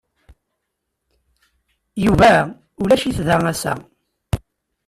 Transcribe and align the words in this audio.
Yuba 2.05 2.31
ulac-it 2.81 3.17
da 3.27 3.35
ass-a. 3.51 3.73